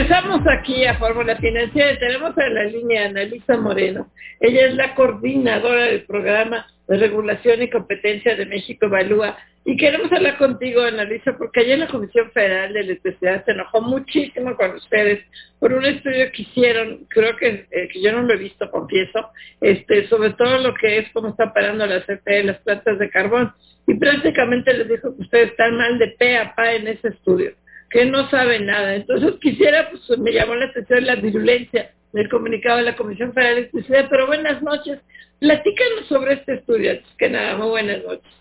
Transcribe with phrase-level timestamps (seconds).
[0.00, 1.98] Regresamos aquí a Fórmula Financiera.
[1.98, 4.10] Tenemos en la línea a Analisa Moreno.
[4.40, 9.36] Ella es la coordinadora del programa de regulación y competencia de México Evalúa.
[9.66, 14.56] Y queremos hablar contigo, Analisa, porque ayer la Comisión Federal de Electricidad se enojó muchísimo
[14.56, 15.22] con ustedes
[15.58, 19.28] por un estudio que hicieron, creo que, eh, que yo no lo he visto, confieso,
[19.60, 23.52] este, sobre todo lo que es cómo están parando las CFE, las plantas de carbón.
[23.86, 27.52] Y prácticamente les dijo que ustedes están mal de pe a pa en ese estudio
[27.90, 28.94] que no sabe nada.
[28.94, 33.54] Entonces quisiera, pues me llamó la atención la virulencia del comunicado de la Comisión Federal
[33.54, 35.00] de Electricidad, pero buenas noches.
[35.38, 38.32] Platícanos sobre este estudio, que nada, muy buenas noches.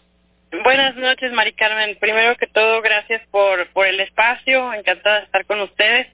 [0.64, 1.96] Buenas noches, Mari Carmen.
[2.00, 6.08] Primero que todo, gracias por, por el espacio, encantada de estar con ustedes.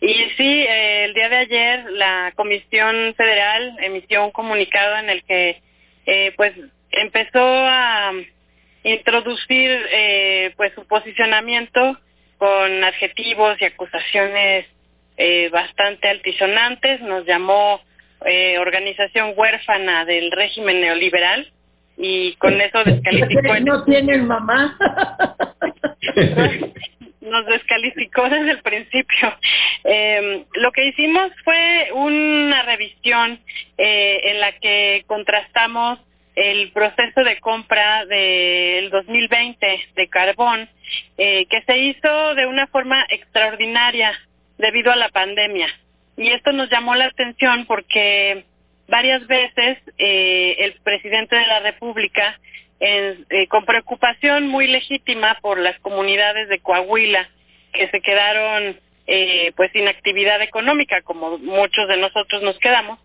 [0.00, 5.22] Y sí, eh, el día de ayer la Comisión Federal emitió un comunicado en el
[5.24, 5.62] que
[6.06, 6.52] eh, pues
[6.90, 8.12] empezó a
[8.82, 11.98] introducir eh, pues su posicionamiento
[12.38, 14.66] con adjetivos y acusaciones
[15.16, 17.00] eh, bastante altisonantes.
[17.00, 17.80] Nos llamó
[18.24, 21.50] eh, organización huérfana del régimen neoliberal
[21.96, 23.54] y con eso descalificó.
[23.60, 24.76] ¿No tienen mamá?
[27.26, 29.34] nos descalificó desde el principio.
[29.84, 33.40] Eh, lo que hicimos fue una revisión
[33.76, 35.98] eh, en la que contrastamos
[36.36, 40.68] el proceso de compra del 2020 de carbón,
[41.16, 44.12] eh, que se hizo de una forma extraordinaria
[44.58, 45.68] debido a la pandemia.
[46.18, 48.44] Y esto nos llamó la atención porque
[48.86, 52.38] varias veces eh, el presidente de la República,
[52.80, 53.16] eh,
[53.48, 57.30] con preocupación muy legítima por las comunidades de Coahuila,
[57.72, 58.78] que se quedaron
[59.54, 62.98] pues sin actividad económica, como muchos de nosotros nos quedamos,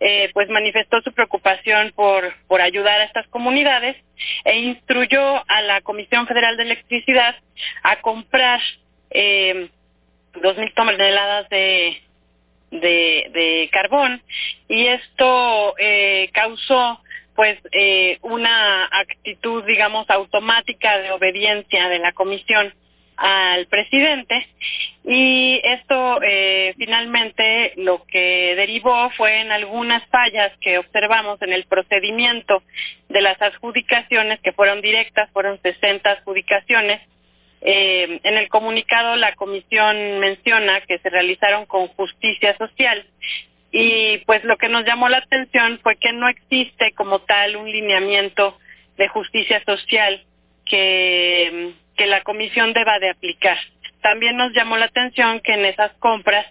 [0.00, 3.96] eh, pues manifestó su preocupación por, por ayudar a estas comunidades
[4.44, 7.36] e instruyó a la Comisión Federal de Electricidad
[7.82, 8.60] a comprar
[9.10, 9.68] eh,
[10.42, 12.02] dos mil toneladas de,
[12.70, 14.22] de, de carbón
[14.68, 17.00] y esto eh, causó
[17.34, 22.74] pues eh, una actitud digamos automática de obediencia de la comisión
[23.16, 24.46] al presidente
[25.04, 31.64] y esto eh, finalmente lo que derivó fue en algunas fallas que observamos en el
[31.64, 32.62] procedimiento
[33.08, 37.00] de las adjudicaciones que fueron directas, fueron 60 adjudicaciones.
[37.62, 43.06] Eh, en el comunicado la comisión menciona que se realizaron con justicia social
[43.72, 47.70] y pues lo que nos llamó la atención fue que no existe como tal un
[47.70, 48.58] lineamiento
[48.98, 50.22] de justicia social
[50.66, 53.58] que que la comisión deba de aplicar.
[54.02, 56.46] También nos llamó la atención que en esas compras,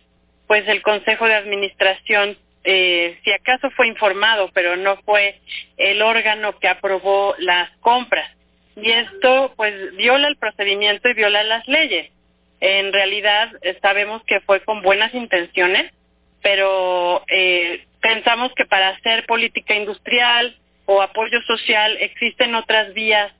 [0.47, 5.39] pues el Consejo de Administración, eh, si acaso fue informado, pero no fue
[5.77, 8.29] el órgano que aprobó las compras.
[8.75, 12.11] Y esto, pues, viola el procedimiento y viola las leyes.
[12.59, 13.51] En realidad,
[13.81, 15.93] sabemos que fue con buenas intenciones,
[16.41, 23.31] pero eh, pensamos que para hacer política industrial o apoyo social existen otras vías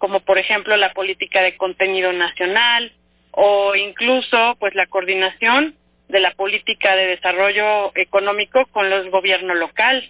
[0.00, 2.90] como por ejemplo la política de contenido nacional
[3.32, 5.74] o incluso pues la coordinación
[6.08, 10.02] de la política de desarrollo económico con los gobiernos local.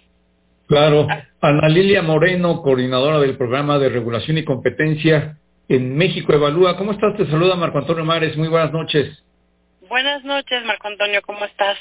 [0.67, 1.07] Claro.
[1.41, 5.37] Ana Lilia Moreno, coordinadora del programa de regulación y competencia
[5.67, 6.77] en México Evalúa.
[6.77, 7.17] ¿Cómo estás?
[7.17, 8.37] Te saluda Marco Antonio Mares.
[8.37, 9.23] Muy buenas noches.
[9.89, 11.21] Buenas noches, Marco Antonio.
[11.21, 11.77] ¿Cómo estás?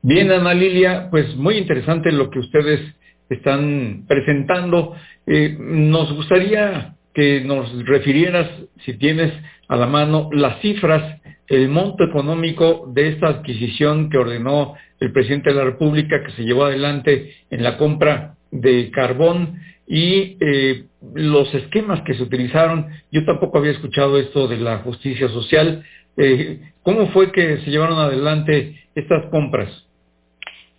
[0.00, 1.08] Bien, Ana Lilia.
[1.10, 2.80] Pues muy interesante lo que ustedes
[3.28, 4.96] están presentando.
[5.26, 8.46] Eh, nos gustaría que nos refirieras,
[8.84, 9.32] si tienes
[9.68, 15.48] a la mano, las cifras, el monto económico de esta adquisición que ordenó el presidente
[15.48, 20.84] de la República, que se llevó adelante en la compra de carbón y eh,
[21.14, 22.88] los esquemas que se utilizaron.
[23.10, 25.86] Yo tampoco había escuchado esto de la justicia social.
[26.18, 29.85] Eh, ¿Cómo fue que se llevaron adelante estas compras?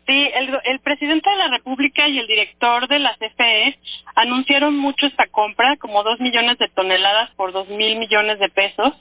[0.07, 3.78] Sí, el, presidente de la República y el director de la CFE
[4.16, 8.94] anunciaron mucho esta compra, como dos millones de toneladas por dos mil millones de pesos.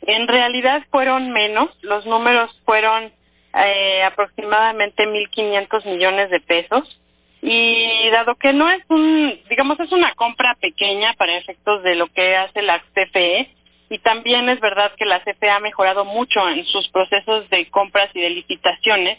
[0.00, 3.12] En realidad fueron menos, los números fueron
[3.54, 7.00] eh, aproximadamente mil quinientos millones de pesos.
[7.42, 12.06] Y dado que no es un, digamos, es una compra pequeña para efectos de lo
[12.06, 13.50] que hace la CFE,
[13.88, 18.10] y también es verdad que la CFE ha mejorado mucho en sus procesos de compras
[18.14, 19.18] y de licitaciones.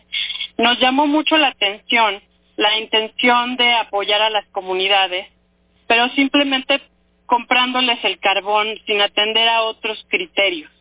[0.57, 2.21] Nos llamó mucho la atención
[2.57, 5.27] la intención de apoyar a las comunidades,
[5.85, 6.81] pero simplemente
[7.27, 10.71] comprándoles el carbón sin atender a otros criterios.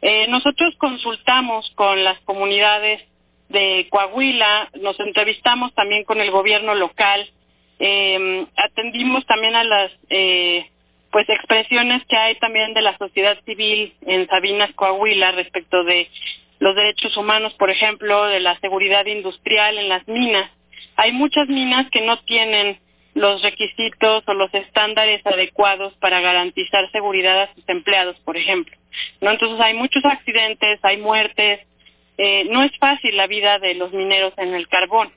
[0.00, 3.02] Eh, nosotros consultamos con las comunidades
[3.48, 7.28] de Coahuila, nos entrevistamos también con el gobierno local,
[7.80, 10.70] eh, atendimos también a las eh,
[11.10, 16.08] pues expresiones que hay también de la sociedad civil en Sabinas, Coahuila, respecto de
[16.58, 20.50] los derechos humanos, por ejemplo, de la seguridad industrial en las minas.
[20.96, 22.78] Hay muchas minas que no tienen
[23.14, 28.76] los requisitos o los estándares adecuados para garantizar seguridad a sus empleados, por ejemplo.
[29.20, 31.60] Entonces hay muchos accidentes, hay muertes,
[32.18, 35.10] eh, no es fácil la vida de los mineros en el carbón.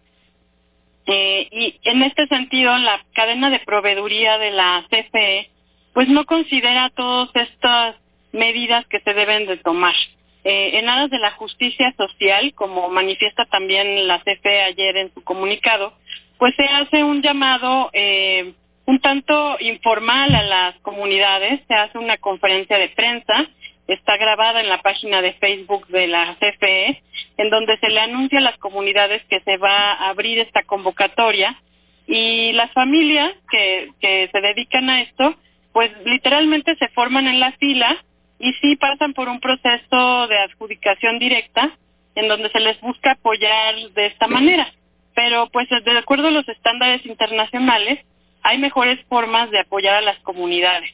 [1.05, 5.49] Eh, y en este sentido, la cadena de proveeduría de la CFE,
[5.93, 7.95] pues no considera todas estas
[8.31, 9.95] medidas que se deben de tomar.
[10.43, 15.21] Eh, en aras de la justicia social, como manifiesta también la CFE ayer en su
[15.23, 15.93] comunicado,
[16.37, 18.53] pues se hace un llamado eh,
[18.85, 23.47] un tanto informal a las comunidades, se hace una conferencia de prensa,
[23.87, 27.03] está grabada en la página de Facebook de la CFE,
[27.37, 31.61] en donde se le anuncia a las comunidades que se va a abrir esta convocatoria
[32.07, 35.35] y las familias que, que se dedican a esto,
[35.73, 37.97] pues literalmente se forman en la fila
[38.39, 41.77] y sí pasan por un proceso de adjudicación directa
[42.15, 44.71] en donde se les busca apoyar de esta manera.
[45.13, 47.99] Pero pues de acuerdo a los estándares internacionales
[48.41, 50.89] hay mejores formas de apoyar a las comunidades.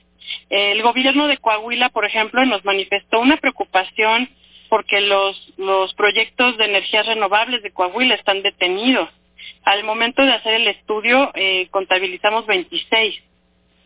[0.49, 4.27] El gobierno de Coahuila, por ejemplo, nos manifestó una preocupación
[4.69, 9.09] porque los, los proyectos de energías renovables de Coahuila están detenidos.
[9.63, 13.21] Al momento de hacer el estudio eh, contabilizamos 26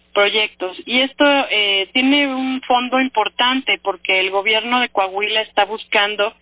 [0.09, 0.77] proyectos.
[0.85, 6.33] Y esto eh, tiene un fondo importante porque el gobierno de Coahuila está buscando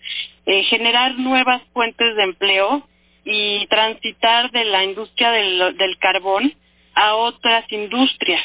[0.45, 2.87] eh, generar nuevas fuentes de empleo
[3.25, 6.53] y transitar de la industria del, del carbón
[6.93, 8.41] a otras industrias,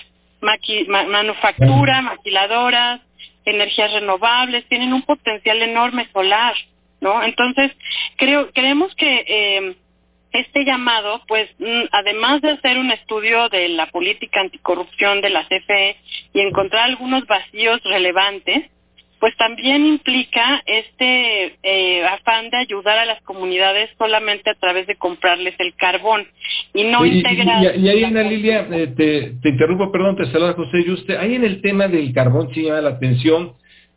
[1.09, 3.01] manufactura, maquiladoras,
[3.45, 6.55] energías renovables, tienen un potencial enorme solar,
[7.01, 7.23] ¿no?
[7.23, 7.73] Entonces,
[8.17, 9.77] creo, creemos que eh,
[10.33, 15.47] este llamado, pues, mm, además de hacer un estudio de la política anticorrupción de la
[15.47, 15.97] CFE
[16.33, 18.71] y encontrar algunos vacíos relevantes,
[19.23, 24.97] pues también implica este eh, afán de ayudar a las comunidades solamente a través de
[24.97, 26.27] comprarles el carbón
[26.75, 27.77] y no integrar.
[27.77, 31.19] Y, ahí, Ana Lilia, eh, te, te, interrumpo, perdón, te saluda José Yuste.
[31.19, 33.53] Ahí en el tema del carbón sí llama la atención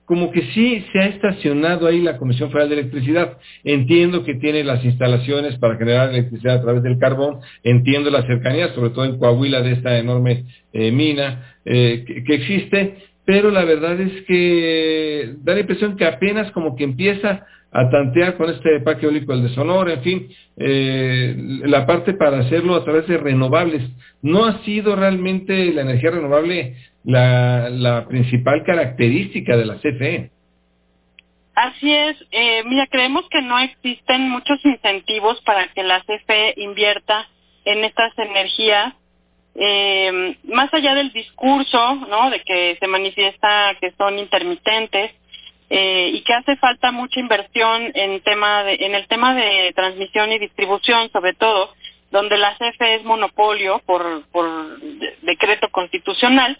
[0.05, 3.37] como que sí se ha estacionado ahí la Comisión Federal de Electricidad.
[3.63, 8.73] Entiendo que tiene las instalaciones para generar electricidad a través del carbón, entiendo la cercanía,
[8.73, 13.99] sobre todo en Coahuila, de esta enorme eh, mina eh, que, existe, pero la verdad
[13.99, 19.05] es que da la impresión que apenas como que empieza a tantear con este parque
[19.05, 21.35] eólico el de en fin, eh,
[21.65, 23.83] la parte para hacerlo a través de renovables.
[24.21, 26.75] No ha sido realmente la energía renovable
[27.05, 30.31] la, principal característica de la CFE.
[31.53, 32.17] Así es.
[32.31, 37.27] Eh, mira, creemos que no existen muchos incentivos para que la CFE invierta
[37.63, 38.93] en estas energías.
[39.57, 42.29] Eh, más allá del discurso, ¿no?
[42.29, 45.13] De que se manifiesta que son intermitentes
[45.69, 50.31] eh, y que hace falta mucha inversión en tema de, en el tema de transmisión
[50.33, 51.73] y distribución, sobre todo,
[52.11, 54.79] donde la CFE es monopolio por, por
[55.21, 56.57] decreto constitucional,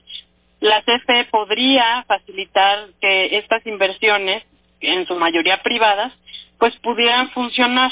[0.60, 4.44] la CFE podría facilitar que estas inversiones,
[4.81, 6.13] en su mayoría privadas,
[6.57, 7.92] pues pudieran funcionar.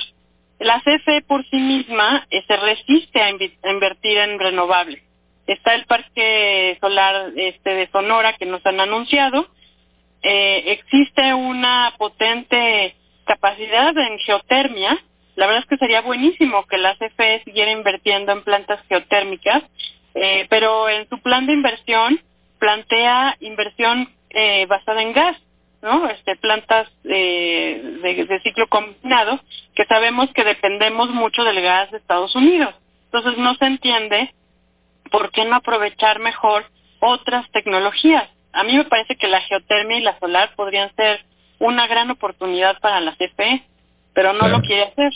[0.60, 5.02] La CFE por sí misma eh, se resiste a, invertir en renovables.
[5.46, 9.48] Está el parque solar este de Sonora que nos han anunciado.
[10.22, 12.96] Eh, existe una potente
[13.26, 14.98] capacidad en geotermia.
[15.36, 19.64] La verdad es que sería buenísimo que la CFE siguiera invirtiendo en plantas geotérmicas,
[20.16, 22.22] eh, pero en su plan de inversión
[22.64, 25.36] plantea inversión eh, basada en gas,
[25.82, 26.08] ¿no?
[26.08, 29.38] Este, plantas eh, de, ciclo combinado,
[29.76, 32.74] que sabemos que dependemos mucho del gas de Estados Unidos.
[33.12, 34.34] Entonces no se entiende
[35.12, 36.64] por qué no aprovechar mejor
[37.02, 38.30] otras tecnologías.
[38.54, 41.20] A mí me parece que la geotermia y la solar podrían ser
[41.60, 43.62] una gran oportunidad para la CFE,
[44.14, 45.12] pero no lo quiere hacer.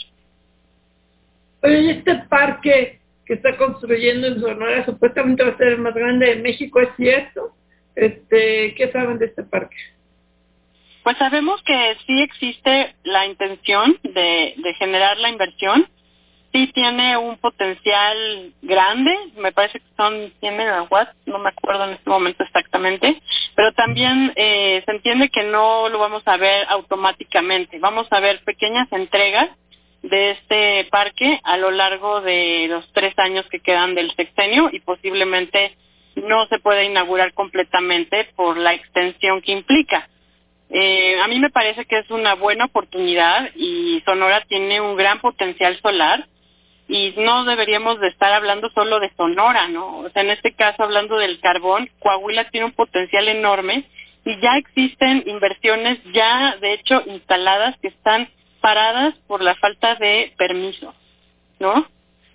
[1.62, 6.34] Oye, este parque que está construyendo en Sonora supuestamente va a ser el más grande
[6.34, 7.52] de México, ¿es cierto?
[7.94, 9.76] Este, ¿Qué saben de este parque?
[11.04, 15.86] Pues sabemos que sí existe la intención de, de generar la inversión,
[16.52, 21.90] sí tiene un potencial grande, me parece que son 100 megawatts, no me acuerdo en
[21.90, 23.20] este momento exactamente,
[23.54, 28.42] pero también eh, se entiende que no lo vamos a ver automáticamente, vamos a ver
[28.44, 29.50] pequeñas entregas
[30.02, 34.80] de este parque a lo largo de los tres años que quedan del sexenio y
[34.80, 35.76] posiblemente
[36.16, 40.08] no se pueda inaugurar completamente por la extensión que implica.
[40.70, 45.20] Eh, a mí me parece que es una buena oportunidad y Sonora tiene un gran
[45.20, 46.26] potencial solar
[46.88, 49.98] y no deberíamos de estar hablando solo de Sonora, ¿no?
[49.98, 53.84] O sea, en este caso hablando del carbón, Coahuila tiene un potencial enorme
[54.24, 58.28] y ya existen inversiones ya de hecho instaladas que están
[58.60, 60.94] paradas por la falta de permiso,
[61.58, 61.86] ¿no?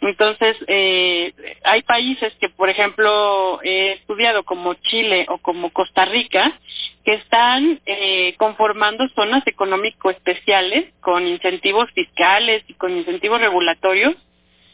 [0.02, 6.60] Entonces, eh, hay países que, por ejemplo, he estudiado como Chile o como Costa Rica,
[7.06, 14.16] que están eh, conformando zonas económico especiales con incentivos fiscales y con incentivos regulatorios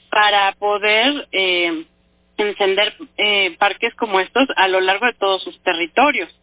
[0.10, 1.86] para poder eh,
[2.38, 6.34] encender eh, parques como estos a lo largo de todos sus territorios,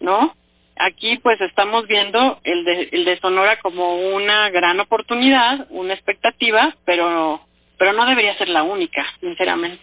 [0.00, 0.34] ¿no?
[0.76, 6.74] Aquí pues estamos viendo el de, el de Sonora como una gran oportunidad, una expectativa,
[6.84, 7.40] pero
[7.78, 9.82] pero no debería ser la única, sinceramente.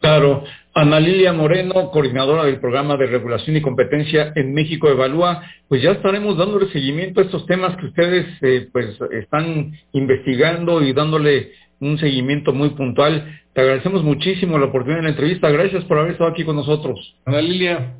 [0.00, 0.44] Claro.
[0.76, 5.92] Ana Lilia Moreno, coordinadora del programa de regulación y competencia en México Evalúa, pues ya
[5.92, 11.96] estaremos dándole seguimiento a estos temas que ustedes eh, pues están investigando y dándole un
[11.98, 13.40] seguimiento muy puntual.
[13.52, 15.48] Te agradecemos muchísimo la oportunidad de la entrevista.
[15.48, 17.14] Gracias por haber estado aquí con nosotros.
[17.24, 17.94] Ana Lilia.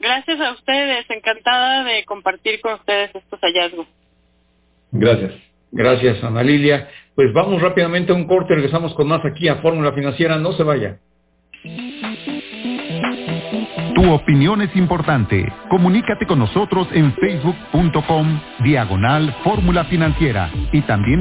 [0.00, 1.04] Gracias a ustedes.
[1.10, 3.86] Encantada de compartir con ustedes estos hallazgos.
[4.90, 5.50] Gracias.
[5.72, 6.88] Gracias, Ana Lilia.
[7.14, 10.62] Pues vamos rápidamente a un corte, regresamos con más aquí a Fórmula Financiera, no se
[10.62, 10.98] vaya.
[13.94, 15.52] Tu opinión es importante.
[15.68, 21.18] Comunícate con nosotros en facebook.com diagonal Fórmula Financiera y también